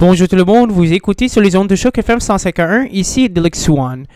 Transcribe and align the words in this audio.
Bonjour 0.00 0.26
tout 0.26 0.34
le 0.34 0.44
monde, 0.44 0.72
vous 0.72 0.92
écoutez 0.92 1.28
sur 1.28 1.40
les 1.40 1.54
ondes 1.54 1.68
de 1.68 1.76
choc 1.76 1.96
FM 1.96 2.18
151, 2.18 2.86
ici 2.90 3.30
Deluxe 3.30 3.68
One. 3.68 4.06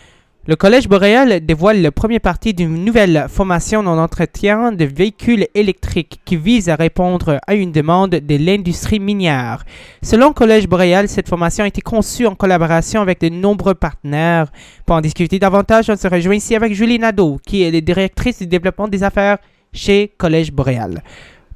Le 0.49 0.57
Collège 0.57 0.89
Boréal 0.89 1.47
dévoile 1.47 1.81
la 1.81 1.93
première 1.93 2.21
partie 2.21 2.53
d'une 2.53 2.85
nouvelle 2.85 3.27
formation 3.29 3.79
en 3.79 3.97
entretien 3.97 4.73
de 4.73 4.85
véhicules 4.85 5.47
électriques 5.55 6.21
qui 6.25 6.37
vise 6.37 6.69
à 6.69 6.75
répondre 6.75 7.39
à 7.47 7.55
une 7.55 7.71
demande 7.71 8.11
de 8.11 8.37
l'industrie 8.37 8.99
minière. 8.99 9.65
Selon 10.03 10.33
Collège 10.33 10.67
Boréal, 10.67 11.09
cette 11.09 11.29
formation 11.29 11.63
a 11.63 11.69
été 11.69 11.81
conçue 11.81 12.27
en 12.27 12.35
collaboration 12.35 13.01
avec 13.01 13.21
de 13.21 13.29
nombreux 13.29 13.75
partenaires. 13.75 14.51
Pour 14.85 14.97
en 14.97 15.01
discuter 15.01 15.39
davantage, 15.39 15.89
on 15.91 15.97
se 15.97 16.09
rejoint 16.09 16.35
ici 16.35 16.57
avec 16.57 16.75
Julie 16.75 16.99
Nadeau, 16.99 17.39
qui 17.47 17.63
est 17.63 17.71
la 17.71 17.81
directrice 17.81 18.41
du 18.41 18.49
développement 18.49 18.89
des 18.89 19.05
affaires 19.05 19.39
chez 19.73 20.13
Collège 20.19 20.51
Boréal. 20.51 21.05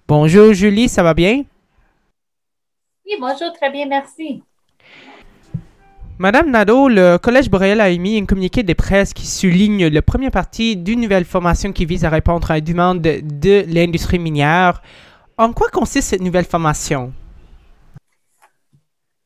Bonjour 0.07 0.53
Julie, 0.55 0.89
ça 0.89 1.03
va 1.03 1.13
bien? 1.13 1.43
Oui, 3.13 3.19
bonjour, 3.21 3.53
très 3.53 3.71
bien, 3.71 3.85
merci. 3.87 4.43
Madame 6.19 6.51
Nadeau, 6.51 6.89
le 6.89 7.19
Collège 7.19 7.51
Boréal 7.51 7.81
a 7.81 7.91
émis 7.91 8.19
un 8.19 8.25
communiqué 8.25 8.63
de 8.63 8.73
presse 8.73 9.13
qui 9.13 9.27
souligne 9.27 9.89
la 9.89 10.01
première 10.01 10.31
partie 10.31 10.77
d'une 10.77 11.01
nouvelle 11.01 11.27
formation 11.27 11.73
qui 11.73 11.85
vise 11.85 12.07
à 12.07 12.09
répondre 12.09 12.51
à 12.51 12.59
une 12.59 12.65
demande 12.65 13.01
de 13.03 13.65
l'industrie 13.69 14.19
minière. 14.19 14.81
En 15.37 15.53
quoi 15.53 15.69
consiste 15.69 16.09
cette 16.09 16.23
nouvelle 16.23 16.47
formation? 16.47 17.13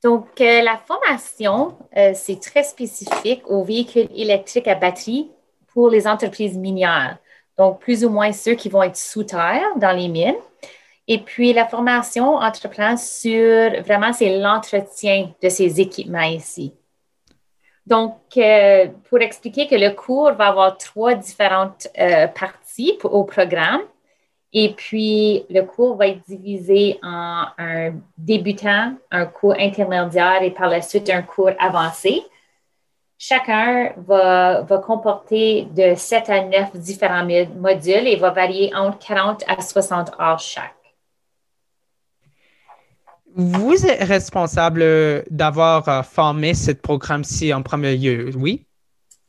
Donc, 0.03 0.41
euh, 0.41 0.63
la 0.63 0.79
formation, 0.79 1.77
euh, 1.97 2.11
c'est 2.15 2.41
très 2.41 2.65
spécifique 2.65 3.43
aux 3.47 3.63
véhicules 3.63 4.09
électriques 4.17 4.69
à 4.69 4.75
batterie 4.75 5.31
pour 5.73 5.91
les 5.91 6.09
entreprises 6.09 6.57
minières. 6.57 7.19
Donc, 7.57 7.79
plus 7.81 8.05
ou 8.05 8.11
moins 8.11 8.33
ceux 8.33 8.55
qui 8.55 8.69
vont 8.69 8.83
être 8.83 8.97
sous 8.97 9.23
terre 9.23 9.77
dans 9.77 9.97
les 9.97 10.09
mines. 10.09 10.35
Et 11.09 11.19
puis, 11.19 11.53
la 11.53 11.67
formation 11.67 12.35
entreprend 12.35 12.97
sur 12.97 13.83
vraiment, 13.83 14.13
c'est 14.13 14.39
l'entretien 14.39 15.31
de 15.41 15.49
ces 15.49 15.81
équipements 15.81 16.21
ici. 16.23 16.75
Donc, 17.87 18.17
euh, 18.37 18.89
pour 19.09 19.21
expliquer 19.21 19.69
que 19.69 19.77
le 19.77 19.91
cours 19.91 20.33
va 20.33 20.49
avoir 20.49 20.77
trois 20.77 21.15
différentes 21.15 21.87
euh, 21.99 22.27
parties 22.27 22.99
au 23.05 23.23
programme. 23.23 23.83
Et 24.53 24.73
puis, 24.75 25.45
le 25.51 25.63
cours 25.63 25.97
va 25.97 26.09
être 26.09 26.25
divisé 26.27 26.99
en 27.03 27.45
un 27.59 27.93
débutant, 28.19 28.95
un 29.13 29.27
cours 29.27 29.55
intermédiaire 29.59 30.43
et 30.43 30.51
par 30.51 30.69
la 30.69 30.83
suite 30.83 31.11
un 31.11 31.23
cours 31.23 31.53
avancé. 31.61 32.23
Chacun 33.19 33.93
va, 33.97 34.63
va 34.63 34.79
comporter 34.79 35.69
de 35.71 35.95
7 35.95 36.31
à 36.31 36.43
9 36.43 36.77
différents 36.77 37.27
modules 37.57 38.09
et 38.09 38.17
va 38.17 38.31
varier 38.31 38.75
entre 38.75 38.99
40 38.99 39.45
à 39.47 39.61
60 39.61 40.13
heures 40.21 40.39
chaque. 40.39 40.86
Vous 43.39 43.85
êtes 43.85 44.03
responsable 44.03 44.83
d'avoir 45.31 45.87
euh, 45.91 46.03
formé 46.03 46.55
ce 46.55 46.71
programme-ci 46.71 47.53
en 47.53 47.61
premier 47.61 47.95
lieu, 47.95 48.31
oui? 48.35 48.65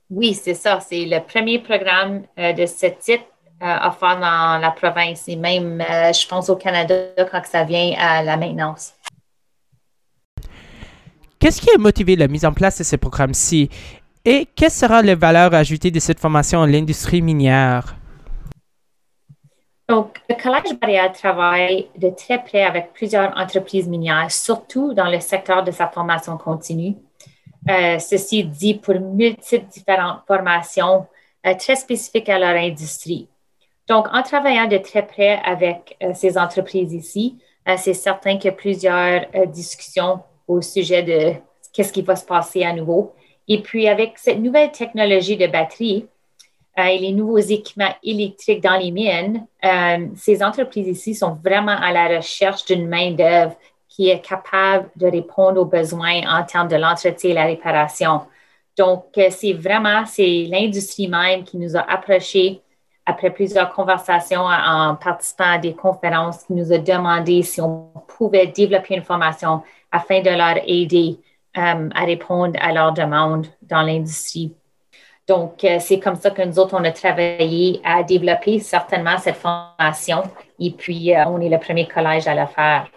Oui, 0.10 0.34
c'est 0.34 0.54
ça. 0.54 0.80
C'est 0.80 1.06
le 1.06 1.20
premier 1.20 1.60
programme 1.60 2.22
euh, 2.40 2.54
de 2.54 2.66
ce 2.66 2.86
type 2.86 3.24
à 3.60 3.90
euh, 3.90 3.92
faire 3.92 4.18
dans 4.18 4.62
la 4.62 4.72
province 4.72 5.28
et 5.28 5.36
même, 5.36 5.82
je 5.82 6.26
pense, 6.26 6.50
au 6.50 6.56
Canada 6.56 6.96
quand 7.30 7.42
ça 7.44 7.66
vient 7.66 7.96
à 8.00 8.24
la 8.24 8.38
maintenance. 8.38 8.94
Qu'est-ce 11.38 11.60
qui 11.60 11.70
a 11.70 11.78
motivé 11.78 12.16
la 12.16 12.30
mise 12.30 12.46
en 12.46 12.54
place 12.54 12.78
de 12.78 12.86
ce 12.86 12.96
programme-ci? 12.96 13.70
Et 14.24 14.48
quelle 14.56 14.72
sera 14.72 15.02
la 15.02 15.16
valeur 15.16 15.54
ajoutée 15.54 15.92
de 15.92 16.00
cette 16.00 16.20
formation 16.22 16.62
à 16.62 16.68
l'industrie 16.68 17.22
minière? 17.22 17.98
Donc, 19.90 20.18
le 20.30 20.36
Collège 20.36 20.78
Boréal 20.80 21.14
travaille 21.14 21.88
de 21.98 22.10
très 22.10 22.44
près 22.44 22.64
avec 22.64 22.92
plusieurs 22.92 23.36
entreprises 23.38 23.88
minières, 23.88 24.30
surtout 24.30 24.94
dans 24.94 25.10
le 25.10 25.22
secteur 25.22 25.64
de 25.64 25.72
sa 25.72 25.88
formation 25.88 26.38
continue. 26.38 26.96
Euh, 27.70 27.98
ceci 28.00 28.44
dit 28.44 28.76
pour 28.76 28.96
multiples 29.00 29.66
différentes 29.68 30.22
formations 30.28 31.06
euh, 31.46 31.54
très 31.54 31.76
spécifiques 31.76 32.28
à 32.28 32.38
leur 32.38 32.56
industrie. 32.56 33.30
Donc, 33.88 34.08
en 34.12 34.24
travaillant 34.24 34.68
de 34.68 34.78
très 34.78 35.06
près 35.06 35.40
avec 35.46 35.96
euh, 36.04 36.12
ces 36.14 36.38
entreprises 36.38 36.94
ici, 36.94 37.38
c'est 37.78 37.94
certain 37.94 38.38
a 38.46 38.52
plusieurs 38.54 39.26
discussions 39.48 40.22
au 40.48 40.62
sujet 40.62 41.04
de 41.04 41.34
qu'est-ce 41.74 41.92
qui 41.92 42.02
va 42.02 42.16
se 42.16 42.24
passer 42.24 42.64
à 42.64 42.72
nouveau. 42.72 43.14
Et 43.50 43.62
puis, 43.62 43.90
avec 43.90 44.18
cette 44.18 44.40
nouvelle 44.40 44.72
technologie 44.72 45.36
de 45.36 45.48
batterie, 45.48 46.08
et 46.86 47.00
les 47.00 47.12
nouveaux 47.12 47.38
équipements 47.38 47.96
électriques 48.04 48.62
dans 48.62 48.78
les 48.78 48.92
mines, 48.92 49.46
euh, 49.66 50.08
ces 50.16 50.44
entreprises 50.44 50.88
ici 50.88 51.16
sont 51.16 51.38
vraiment 51.44 51.76
à 51.76 51.92
la 51.92 52.18
recherche 52.18 52.66
d'une 52.66 52.88
main-d'œuvre 52.88 53.56
qui 53.90 54.10
est 54.10 54.22
capable 54.22 54.90
de 54.96 55.08
répondre 55.08 55.60
aux 55.60 55.66
besoins 55.66 56.22
en 56.28 56.44
termes 56.44 56.68
de 56.68 56.76
l'entretien 56.76 57.32
et 57.32 57.34
la 57.34 57.46
réparation. 57.46 58.22
Donc, 58.78 59.06
euh, 59.18 59.30
c'est 59.32 59.54
vraiment, 59.54 60.06
c'est 60.06 60.46
l'industrie 60.50 61.08
même 61.08 61.44
qui 61.44 61.58
nous 61.58 61.76
a 61.76 61.82
approchés 61.82 62.62
après 63.08 63.32
plusieurs 63.32 63.72
conversations 63.74 64.42
en 64.44 64.96
participant 64.96 65.54
à 65.54 65.58
des 65.58 65.74
conférences, 65.74 66.44
qui 66.44 66.54
nous 66.54 66.72
a 66.74 66.78
demandé 66.78 67.42
si 67.42 67.62
on 67.62 67.90
pouvait 68.06 68.48
développer 68.48 68.96
une 68.96 69.04
formation 69.04 69.64
afin 69.92 70.22
de 70.22 70.30
leur 70.30 70.58
aider 70.68 71.18
à 71.56 72.06
répondre 72.06 72.60
à 72.62 72.72
leurs 72.72 72.94
demandes 72.94 73.48
dans 73.64 73.82
l'industrie 73.82 74.54
donc, 75.28 75.66
euh, 75.66 75.78
c'est 75.80 76.00
comme 76.00 76.16
ça 76.16 76.32
que 76.32 76.42
nous 76.42 76.58
autres, 76.58 76.74
on 76.80 76.84
a 76.86 76.92
travaillé 76.92 77.82
à 77.84 78.02
développer 78.02 78.60
certainement 78.60 79.18
cette 79.18 79.36
formation. 79.36 80.24
Et 80.58 80.72
puis, 80.72 81.14
euh, 81.14 81.26
on 81.28 81.42
est 81.42 81.50
le 81.50 81.60
premier 81.60 81.86
collège 81.86 82.28
à 82.28 82.34
la 82.34 82.48
faire. 82.48 82.88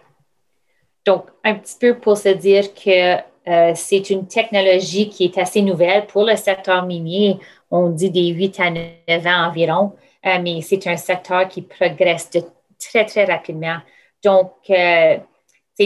Donc, 1.05 1.27
un 1.43 1.55
petit 1.55 1.77
peu 1.81 1.99
pour 1.99 2.17
se 2.17 2.29
dire 2.29 2.73
que 2.73 3.17
euh, 3.49 3.73
c'est 3.75 4.11
une 4.11 4.29
technologie 4.29 5.09
qui 5.09 5.25
est 5.25 5.39
assez 5.39 5.61
nouvelle 5.61 6.07
pour 6.07 6.25
le 6.25 6.37
secteur 6.37 6.87
minier. 6.87 7.39
On 7.69 7.89
dit 7.89 8.11
des 8.11 8.29
8 8.29 8.61
à 8.61 8.71
9 8.71 9.27
ans 9.27 9.49
environ, 9.49 9.93
mais 10.25 10.61
c'est 10.61 10.87
un 10.87 10.97
secteur 10.97 11.49
qui 11.49 11.63
progresse 11.63 12.31
de 12.31 12.43
très, 12.79 13.07
très 13.07 13.25
rapidement. 13.25 13.79
Donc, 14.23 14.53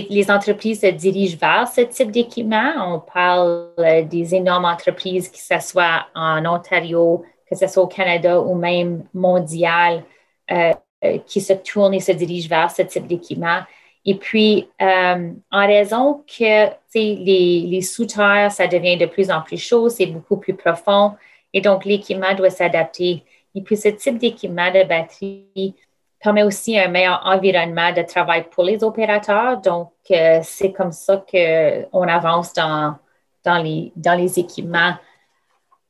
les 0.03 0.31
entreprises 0.31 0.81
se 0.81 0.87
dirigent 0.87 1.37
vers 1.39 1.69
ce 1.69 1.83
type 1.83 2.11
d'équipement. 2.11 2.73
On 2.95 3.01
parle 3.01 3.71
euh, 3.79 4.03
des 4.03 4.35
énormes 4.35 4.65
entreprises, 4.65 5.29
que 5.29 5.39
ce 5.39 5.59
soit 5.61 6.07
en 6.15 6.45
Ontario, 6.47 7.25
que 7.49 7.57
ce 7.57 7.67
soit 7.67 7.83
au 7.83 7.87
Canada 7.87 8.41
ou 8.41 8.55
même 8.55 9.05
mondial, 9.15 10.03
euh, 10.51 10.73
euh, 11.05 11.19
qui 11.27 11.41
se 11.41 11.53
tournent 11.53 11.95
et 11.95 12.01
se 12.01 12.13
dirigent 12.13 12.49
vers 12.49 12.71
ce 12.71 12.83
type 12.83 13.07
d'équipement. 13.07 13.61
Et 14.07 14.17
puis, 14.17 14.69
en 14.81 15.67
raison 15.67 16.25
que 16.27 16.69
les, 16.95 17.61
les 17.67 17.81
sous-terres, 17.81 18.53
ça 18.53 18.67
devient 18.67 18.99
de 18.99 19.07
plus 19.07 19.31
en 19.31 19.41
plus 19.41 19.57
chaud, 19.57 19.89
c'est 19.89 20.05
beaucoup 20.05 20.37
plus 20.37 20.53
profond, 20.53 21.13
et 21.55 21.63
donc 21.63 21.87
l'équipement 21.87 22.35
doit 22.35 22.51
s'adapter. 22.51 23.23
Et 23.55 23.63
puis, 23.63 23.79
ce 23.79 23.89
type 23.89 24.19
d'équipement 24.19 24.71
de 24.71 24.87
batterie 24.87 25.75
permet 26.25 26.43
aussi 26.43 26.79
un 26.79 26.89
meilleur 26.89 27.21
environnement 27.25 27.93
de 27.93 28.01
travail 28.03 28.47
pour 28.51 28.65
les 28.65 28.83
opérateurs. 28.83 29.61
Donc, 29.61 29.93
euh, 30.11 30.41
c'est 30.43 30.73
comme 30.73 30.91
ça 30.91 31.23
qu'on 31.31 32.09
avance 32.09 32.55
dans, 32.55 32.97
dans, 33.45 33.59
les, 33.59 33.93
dans 33.95 34.19
les 34.19 34.39
équipements 34.39 34.95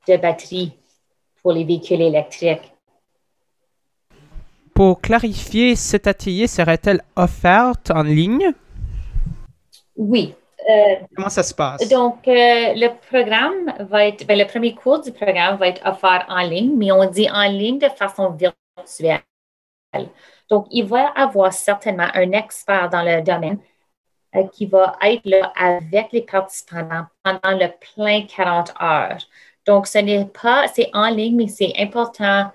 de 0.08 0.16
batterie 0.16 0.72
pour 1.40 1.52
les 1.52 1.62
véhicules 1.62 2.02
électriques. 2.02 2.72
Pour 4.74 5.00
clarifier, 5.00 5.76
cet 5.76 6.08
atelier 6.08 6.48
serait-elle 6.48 7.02
offerte 7.14 7.92
en 7.92 8.02
ligne? 8.02 8.50
Oui. 9.96 10.34
Euh, 10.68 10.96
Comment 11.14 11.28
ça 11.28 11.44
se 11.44 11.54
passe? 11.54 11.88
Donc, 11.88 12.26
euh, 12.26 12.72
le 12.74 12.88
programme 13.08 13.72
va 13.88 14.06
être, 14.06 14.26
ben, 14.26 14.36
le 14.36 14.46
premier 14.46 14.74
cours 14.74 15.00
du 15.00 15.12
programme 15.12 15.58
va 15.58 15.68
être 15.68 15.86
offert 15.86 16.26
en 16.28 16.40
ligne, 16.40 16.74
mais 16.76 16.90
on 16.90 17.08
dit 17.08 17.30
en 17.30 17.48
ligne 17.48 17.78
de 17.78 17.88
façon 17.88 18.30
virtuelle. 18.30 19.20
Donc, 20.50 20.66
il 20.70 20.84
va 20.84 21.08
avoir 21.08 21.52
certainement 21.52 22.08
un 22.14 22.32
expert 22.32 22.88
dans 22.90 23.02
le 23.02 23.22
domaine 23.22 23.58
euh, 24.36 24.46
qui 24.48 24.66
va 24.66 24.96
être 25.02 25.24
là 25.24 25.52
avec 25.56 26.12
les 26.12 26.22
participants 26.22 27.06
pendant 27.22 27.58
le 27.58 27.68
plein 27.94 28.22
40 28.26 28.74
heures. 28.82 29.18
Donc, 29.66 29.86
ce 29.86 29.98
n'est 29.98 30.26
pas, 30.26 30.68
c'est 30.68 30.90
en 30.92 31.08
ligne, 31.08 31.36
mais 31.36 31.48
c'est 31.48 31.72
important 31.78 32.50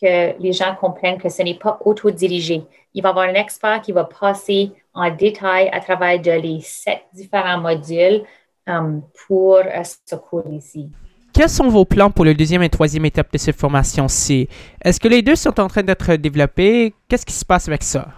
que 0.00 0.38
les 0.38 0.52
gens 0.52 0.74
comprennent 0.74 1.18
que 1.18 1.28
ce 1.28 1.42
n'est 1.42 1.58
pas 1.58 1.78
autodirigé. 1.84 2.64
Il 2.94 3.02
va 3.02 3.08
y 3.08 3.10
avoir 3.10 3.28
un 3.28 3.34
expert 3.34 3.80
qui 3.80 3.92
va 3.92 4.04
passer 4.04 4.72
en 4.94 5.10
détail 5.10 5.68
à 5.72 5.80
travers 5.80 6.20
les 6.20 6.60
sept 6.60 7.02
différents 7.12 7.58
modules 7.58 8.24
euh, 8.68 8.98
pour 9.26 9.56
euh, 9.56 9.82
ce 10.06 10.16
cours 10.16 10.46
ici. 10.50 10.90
Quels 11.32 11.48
sont 11.48 11.68
vos 11.68 11.86
plans 11.86 12.10
pour 12.10 12.26
le 12.26 12.34
deuxième 12.34 12.62
et 12.62 12.68
troisième 12.68 13.06
étape 13.06 13.32
de 13.32 13.38
cette 13.38 13.56
formation-ci? 13.56 14.48
Est-ce 14.84 15.00
que 15.00 15.08
les 15.08 15.22
deux 15.22 15.34
sont 15.34 15.58
en 15.60 15.66
train 15.66 15.82
d'être 15.82 16.16
développés? 16.16 16.92
Qu'est-ce 17.08 17.24
qui 17.24 17.32
se 17.32 17.44
passe 17.44 17.68
avec 17.68 17.82
ça? 17.82 18.08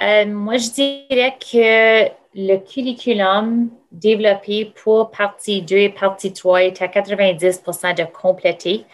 Euh, 0.00 0.24
moi, 0.26 0.56
je 0.56 0.70
dirais 0.70 1.34
que 1.40 2.12
le 2.36 2.58
curriculum 2.58 3.68
développé 3.90 4.72
pour 4.82 5.10
partie 5.10 5.62
2 5.62 5.76
et 5.76 5.88
partie 5.88 6.32
3 6.32 6.62
est 6.62 6.82
à 6.82 6.86
90% 6.86 7.94
de 7.94 8.04
complété. 8.04 8.84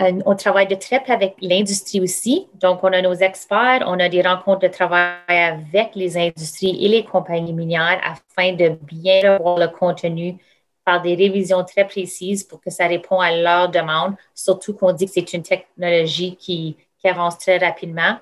Euh, 0.00 0.12
on 0.24 0.36
travaille 0.36 0.68
de 0.68 0.76
très 0.76 1.00
près 1.00 1.12
avec 1.12 1.34
l'industrie 1.40 2.00
aussi. 2.00 2.46
Donc, 2.54 2.84
on 2.84 2.92
a 2.92 3.02
nos 3.02 3.14
experts, 3.14 3.84
on 3.86 3.98
a 3.98 4.08
des 4.08 4.22
rencontres 4.22 4.60
de 4.60 4.68
travail 4.68 5.16
avec 5.28 5.96
les 5.96 6.16
industries 6.16 6.84
et 6.84 6.88
les 6.88 7.04
compagnies 7.04 7.52
minières 7.52 8.00
afin 8.04 8.52
de 8.52 8.78
bien 8.82 9.36
revoir 9.36 9.58
le 9.58 9.68
contenu, 9.68 10.36
faire 10.84 11.02
des 11.02 11.14
révisions 11.14 11.64
très 11.64 11.86
précises 11.86 12.44
pour 12.44 12.60
que 12.60 12.70
ça 12.70 12.86
réponde 12.86 13.22
à 13.22 13.36
leurs 13.36 13.68
demandes, 13.68 14.14
surtout 14.34 14.74
qu'on 14.74 14.92
dit 14.92 15.06
que 15.06 15.12
c'est 15.12 15.32
une 15.32 15.42
technologie 15.42 16.36
qui, 16.36 16.76
avance 17.04 17.36
très 17.36 17.58
rapidement. 17.58 18.16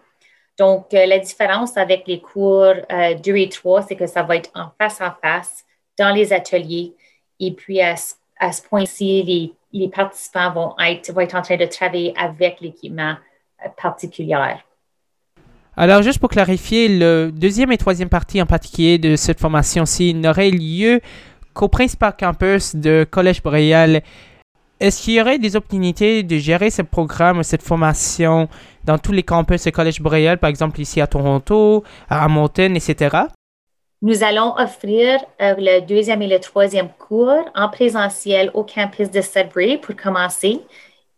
Donc, 0.59 0.95
euh, 0.95 1.05
la 1.05 1.19
différence 1.19 1.77
avec 1.77 2.07
les 2.07 2.19
cours 2.19 2.73
euh, 2.91 3.15
2 3.15 3.37
et 3.37 3.51
3, 3.51 3.83
c'est 3.83 3.95
que 3.95 4.07
ça 4.07 4.23
va 4.23 4.37
être 4.37 4.49
en 4.55 4.71
face 4.79 5.03
à 5.03 5.19
face 5.23 5.67
dans 5.99 6.15
les 6.15 6.33
ateliers. 6.33 6.95
Et 7.41 7.53
puis, 7.53 7.83
à, 7.83 7.95
à 8.39 8.53
ce 8.53 8.63
point-ci, 8.63 9.23
les 9.23 9.53
les 9.73 9.89
participants 9.89 10.53
vont 10.53 10.75
être, 10.79 11.13
vont 11.13 11.21
être 11.21 11.35
en 11.35 11.43
train 11.43 11.57
de 11.57 11.65
travailler 11.67 12.13
avec 12.17 12.61
l'équipement 12.61 13.15
euh, 13.65 13.69
particulier. 13.81 14.37
Alors, 15.77 16.03
juste 16.03 16.19
pour 16.19 16.29
clarifier, 16.29 16.89
le 16.89 17.31
deuxième 17.33 17.73
et 17.73 17.79
troisième 17.79 18.09
partie 18.09 18.43
en 18.43 18.47
particulier 18.47 18.99
de 18.99 19.17
cette 19.17 19.41
formation-ci 19.41 20.15
n'aurait 20.15 20.51
lieu 20.51 21.01
qu'au 21.55 21.69
principal 21.69 22.15
campus 22.19 22.77
de 22.77 23.07
Collège 23.11 23.43
Boréal. 23.43 24.03
Est-ce 24.81 25.03
qu'il 25.03 25.15
y 25.15 25.21
aurait 25.21 25.39
des 25.39 25.57
opportunités 25.57 26.23
de 26.23 26.39
gérer 26.39 26.71
ce 26.71 26.83
programme, 26.83 27.43
cette 27.43 27.63
formation 27.63 28.49
dans 28.85 28.97
tous 28.97 29.13
les 29.13 29.23
campus 29.23 29.65
de 29.65 29.71
Collège 29.71 30.01
Boréal, 30.01 30.39
par 30.39 30.49
exemple 30.49 30.81
ici 30.81 31.01
à 31.01 31.07
Toronto, 31.07 31.85
à 32.09 32.25
Hamilton, 32.25 32.77
etc.? 32.77 33.25
Nous 34.03 34.25
allons 34.25 34.55
offrir 34.57 35.21
euh, 35.43 35.55
le 35.59 35.81
deuxième 35.81 36.23
et 36.23 36.27
le 36.27 36.41
troisième 36.41 36.89
cours 36.89 37.45
en 37.55 37.69
présentiel 37.69 38.51
au 38.55 38.65
campus 38.65 39.11
de 39.11 39.21
Sudbury 39.21 39.77
pour 39.77 39.95
commencer. 39.95 40.63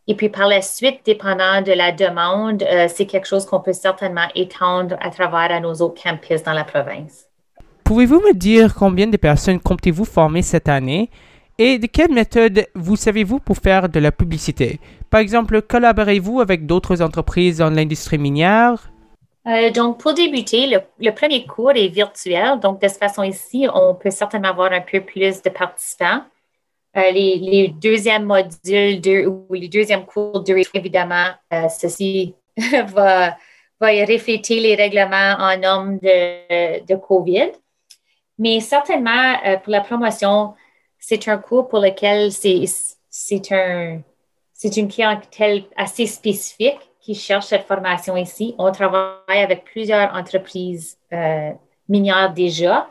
Et 0.09 0.17
puis 0.17 0.29
par 0.29 0.49
la 0.49 0.61
suite, 0.63 1.01
dépendant 1.05 1.63
de 1.63 1.71
la 1.71 1.93
demande, 1.93 2.65
euh, 2.65 2.89
c'est 2.89 3.07
quelque 3.07 3.29
chose 3.29 3.47
qu'on 3.47 3.61
peut 3.61 3.73
certainement 3.73 4.27
étendre 4.35 4.97
à 5.01 5.11
travers 5.11 5.53
à 5.53 5.61
nos 5.61 5.75
autres 5.75 6.03
campus 6.03 6.43
dans 6.43 6.53
la 6.53 6.65
province. 6.65 7.27
Pouvez-vous 7.93 8.21
me 8.21 8.33
dire 8.33 8.75
combien 8.75 9.07
de 9.07 9.19
personnes 9.19 9.61
comptez-vous 9.61 10.07
former 10.07 10.41
cette 10.41 10.71
année 10.71 11.11
et 11.59 11.79
de 11.79 11.87
quelle 11.87 12.11
méthode 12.11 12.67
vous 12.75 12.97
savez-vous 12.97 13.39
pour 13.39 13.59
faire 13.59 13.91
de 13.91 14.01
la 14.01 14.11
publicité? 14.11 14.81
Par 15.11 15.21
exemple, 15.21 15.61
collaborez-vous 15.61 16.41
avec 16.41 16.65
d'autres 16.65 17.03
entreprises 17.03 17.59
dans 17.59 17.69
l'industrie 17.69 18.17
minière? 18.17 18.91
Euh, 19.47 19.71
donc, 19.73 20.01
pour 20.01 20.15
débuter, 20.15 20.75
le, 20.99 21.11
premier 21.11 21.45
cours 21.45 21.73
est 21.73 21.89
virtuel. 21.89 22.59
Donc, 22.61 22.81
de 22.81 22.89
cette 22.89 22.99
façon 22.99 23.25
ici, 23.25 23.67
on 23.75 23.95
peut 23.95 24.11
certainement 24.11 24.49
avoir 24.49 24.73
un 24.73 24.81
peu 24.81 25.03
plus 25.03 25.43
de 25.43 25.51
participants. 25.51 26.23
Euh, 26.97 27.11
les, 27.11 27.75
deuxièmes 27.79 28.25
modules 28.25 29.29
ou 29.29 29.53
les 29.53 29.69
deuxièmes 29.69 30.07
cours, 30.07 30.43
de, 30.43 30.55
évidemment, 30.73 31.27
euh, 31.53 31.69
ceci 31.69 32.35
va, 32.87 33.37
refléter 33.83 34.61
les 34.61 34.77
règlements 34.77 35.37
en 35.39 35.59
normes 35.59 35.99
de, 35.99 36.87
de 36.87 36.97
COVID. 36.97 37.51
Mais 38.43 38.59
certainement, 38.59 39.37
pour 39.63 39.71
la 39.71 39.83
promotion, 39.83 40.55
c'est 40.99 41.29
un 41.29 41.39
cours 41.39 41.69
pour 41.69 41.79
lequel 41.79 42.33
c'est 42.33 43.53
un, 43.53 44.01
une 44.65 44.89
clientèle 44.89 45.63
assez 45.77 46.07
spécifique 46.07 46.81
qui 47.01 47.15
cherchent 47.15 47.47
cette 47.47 47.69
formation 47.69 48.17
ici. 48.17 48.57
On 48.59 48.73
travaille 48.73 49.21
avec 49.29 49.63
plusieurs 49.63 50.13
entreprises 50.13 50.99
euh, 51.13 51.53
minières 51.89 52.35
déjà. 52.35 52.91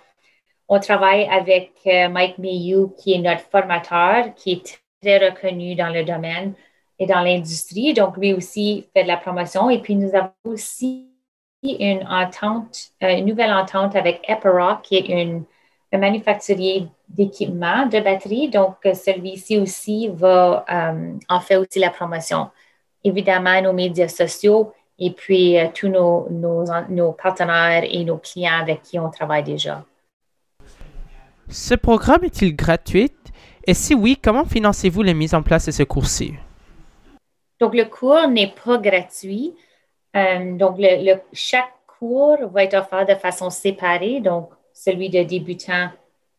On 0.70 0.80
travaille 0.80 1.28
avec 1.28 1.74
euh, 1.86 2.08
Mike 2.08 2.38
Mayhew, 2.38 2.88
qui 2.98 3.12
est 3.12 3.20
notre 3.20 3.44
formateur, 3.52 4.34
qui 4.36 4.54
est 4.54 4.80
très 5.02 5.18
reconnu 5.18 5.76
dans 5.76 5.90
le 5.90 6.06
domaine 6.06 6.54
et 6.98 7.06
dans 7.06 7.20
l'industrie. 7.20 7.94
Donc, 7.94 8.16
lui 8.16 8.34
aussi 8.34 8.88
fait 8.94 9.04
de 9.04 9.10
la 9.10 9.18
promotion. 9.18 9.70
Et 9.70 9.80
puis, 9.80 9.98
nous 9.98 10.16
avons 10.16 10.32
aussi 10.46 11.11
une 11.64 12.06
entente, 12.08 12.92
euh, 13.04 13.18
une 13.18 13.26
nouvelle 13.26 13.52
entente 13.52 13.96
avec 13.96 14.22
Epiroc, 14.28 14.82
qui 14.84 14.98
est 14.98 15.08
une, 15.08 15.44
un 15.94 15.98
manufacturier 15.98 16.88
d'équipements 17.10 17.86
de 17.86 18.00
batterie. 18.00 18.50
Donc, 18.50 18.76
celui-ci 18.84 19.60
aussi 19.60 20.10
va 20.10 20.66
en 21.30 21.40
faire 21.40 21.60
aussi 21.60 21.80
la 21.80 21.90
promotion 21.90 22.50
évidemment 23.04 23.62
nos 23.62 23.74
médias 23.74 24.08
sociaux 24.08 24.74
et 25.00 25.12
puis 25.12 25.58
euh, 25.58 25.68
tous 25.74 25.88
nos, 25.88 26.28
nos, 26.30 27.12
partenaires 27.14 27.84
et 27.84 28.04
nos 28.04 28.18
clients 28.18 28.60
avec 28.62 28.84
qui 28.84 29.00
on 29.00 29.10
travaille 29.10 29.44
déjà. 29.44 29.84
Ce 31.50 31.74
programme 31.74 32.24
est-il 32.24 32.56
gratuit? 32.56 33.12
Et 33.66 33.74
si 33.74 33.94
oui, 33.94 34.18
comment 34.22 34.46
financez-vous 34.46 35.02
la 35.02 35.14
mise 35.14 35.34
en 35.34 35.42
place 35.42 35.66
de 35.66 35.72
ce 35.72 35.84
cours-ci? 35.84 36.34
Donc, 37.60 37.76
le 37.76 37.86
cours 37.86 38.28
n'est 38.28 38.54
pas 38.66 38.78
gratuit. 38.78 39.54
Euh, 40.16 40.58
donc, 40.58 40.76
le, 40.78 41.16
chaque 41.34 41.74
cours 42.00 42.38
va 42.52 42.64
être 42.64 42.76
offert 42.76 43.06
de 43.06 43.16
façon 43.16 43.50
séparée. 43.50 44.20
Donc, 44.20 44.50
celui 44.74 45.10
de 45.10 45.24
débutant, 45.24 45.90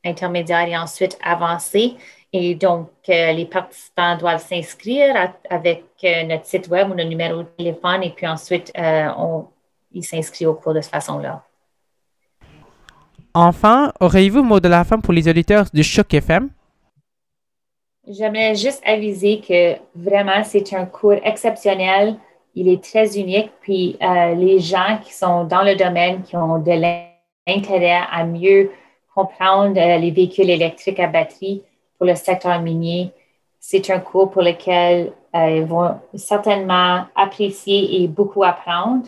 intermédiaire 0.04 0.68
et 0.68 0.76
ensuite 0.76 1.18
avancé. 1.22 1.94
Et 2.32 2.54
donc, 2.54 2.88
euh, 3.08 3.32
les 3.32 3.44
participants 3.44 4.16
doivent 4.16 4.42
s'inscrire 4.42 5.34
avec 5.48 5.84
euh, 6.04 6.24
notre 6.24 6.46
site 6.46 6.68
web 6.68 6.90
ou 6.90 6.94
notre 6.94 7.08
numéro 7.08 7.42
de 7.42 7.48
téléphone 7.58 8.02
et 8.02 8.10
puis 8.10 8.26
ensuite, 8.26 8.72
on, 8.74 9.44
ils 9.92 10.02
s'inscrivent 10.02 10.48
au 10.48 10.54
cours 10.54 10.72
de 10.72 10.80
cette 10.80 10.92
façon-là. 10.92 11.44
Enfin, 13.34 13.92
auriez-vous 14.00 14.42
mot 14.42 14.60
de 14.60 14.68
la 14.68 14.84
fin 14.84 14.98
pour 14.98 15.12
les 15.12 15.28
auditeurs 15.28 15.66
de 15.72 15.82
Choc 15.82 16.12
FM? 16.12 16.50
J'aimerais 18.06 18.54
juste 18.54 18.82
aviser 18.84 19.40
que 19.40 19.76
vraiment, 19.94 20.42
c'est 20.44 20.74
un 20.74 20.86
cours 20.86 21.20
exceptionnel. 21.22 22.16
Il 22.54 22.68
est 22.68 22.82
très 22.82 23.18
unique. 23.18 23.50
Puis, 23.60 23.96
les 24.00 24.58
gens 24.58 24.98
qui 25.02 25.14
sont 25.14 25.44
dans 25.44 25.62
le 25.62 25.74
domaine, 25.74 26.22
qui 26.22 26.36
ont 26.36 26.58
de 26.58 26.72
l'intérêt 27.46 28.00
à 28.10 28.24
mieux 28.24 28.70
comprendre 29.14 29.74
les 29.74 30.10
véhicules 30.10 30.50
électriques 30.50 31.00
à 31.00 31.06
batterie, 31.06 31.62
le 32.04 32.14
secteur 32.14 32.60
minier. 32.60 33.12
C'est 33.60 33.90
un 33.90 34.00
cours 34.00 34.30
pour 34.30 34.42
lequel 34.42 35.12
euh, 35.34 35.50
ils 35.50 35.64
vont 35.64 36.00
certainement 36.14 37.04
apprécier 37.14 38.02
et 38.02 38.08
beaucoup 38.08 38.44
apprendre. 38.44 39.06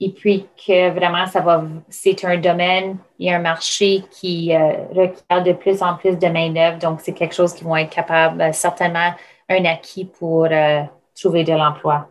Et 0.00 0.10
puis 0.10 0.48
que 0.66 0.90
vraiment, 0.90 1.26
ça 1.26 1.40
va, 1.40 1.62
c'est 1.88 2.24
un 2.24 2.36
domaine 2.36 2.96
et 3.20 3.32
un 3.32 3.38
marché 3.38 4.02
qui 4.10 4.52
euh, 4.52 4.72
requiert 4.88 5.44
de 5.44 5.52
plus 5.52 5.80
en 5.80 5.94
plus 5.94 6.18
de 6.18 6.26
main-d'œuvre. 6.26 6.78
Donc, 6.78 7.00
c'est 7.00 7.12
quelque 7.12 7.34
chose 7.34 7.54
qui 7.54 7.62
vont 7.62 7.76
être 7.76 7.90
capables, 7.90 8.42
euh, 8.42 8.52
certainement 8.52 9.12
un 9.48 9.64
acquis 9.64 10.04
pour 10.04 10.48
trouver 11.14 11.44
de 11.44 11.52
l'emploi. 11.52 12.08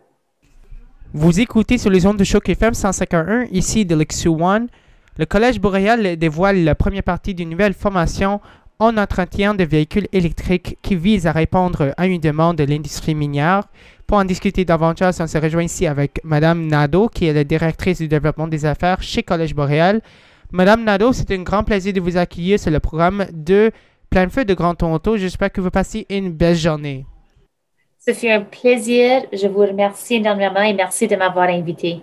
Vous 1.14 1.40
écoutez 1.40 1.76
sur 1.76 1.90
les 1.90 2.06
ondes 2.06 2.16
de 2.16 2.24
Choc 2.24 2.48
FM 2.48 2.72
151, 2.72 3.44
ici 3.52 3.84
de 3.84 3.94
l'Exu 3.94 4.28
One. 4.28 4.68
Le 5.18 5.26
Collège 5.26 5.60
Boréal 5.60 6.16
dévoile 6.16 6.64
la 6.64 6.74
première 6.74 7.02
partie 7.02 7.34
d'une 7.34 7.50
nouvelle 7.50 7.74
formation 7.74 8.40
en 8.78 8.96
entretien 8.96 9.54
de 9.54 9.62
véhicules 9.62 10.08
électriques 10.14 10.78
qui 10.80 10.96
vise 10.96 11.26
à 11.26 11.32
répondre 11.32 11.92
à 11.98 12.06
une 12.06 12.18
demande 12.18 12.56
de 12.56 12.64
l'industrie 12.64 13.14
minière. 13.14 13.64
Pour 14.06 14.16
en 14.16 14.24
discuter 14.24 14.64
davantage, 14.64 15.16
on 15.20 15.26
se 15.26 15.36
rejoint 15.36 15.64
ici 15.64 15.86
avec 15.86 16.18
Madame 16.24 16.66
Nadeau, 16.66 17.08
qui 17.08 17.26
est 17.26 17.34
la 17.34 17.44
directrice 17.44 17.98
du 17.98 18.08
développement 18.08 18.48
des 18.48 18.64
affaires 18.64 19.02
chez 19.02 19.22
Collège 19.22 19.54
Boréal. 19.54 20.00
Madame 20.50 20.82
Nadeau, 20.82 21.12
c'est 21.12 21.30
un 21.30 21.42
grand 21.42 21.62
plaisir 21.62 21.92
de 21.92 22.00
vous 22.00 22.16
accueillir 22.16 22.58
sur 22.58 22.70
le 22.70 22.80
programme 22.80 23.26
de 23.34 23.70
Plein 24.08 24.30
Feu 24.30 24.46
de 24.46 24.54
Grand 24.54 24.74
Toronto. 24.74 25.18
J'espère 25.18 25.52
que 25.52 25.60
vous 25.60 25.70
passez 25.70 26.06
une 26.08 26.32
belle 26.32 26.56
journée. 26.56 27.04
Ce 28.04 28.12
fut 28.12 28.28
un 28.28 28.42
plaisir. 28.42 29.26
Je 29.32 29.46
vous 29.46 29.60
remercie 29.60 30.16
énormément 30.16 30.60
et 30.60 30.74
merci 30.74 31.06
de 31.06 31.14
m'avoir 31.14 31.48
invité. 31.48 32.02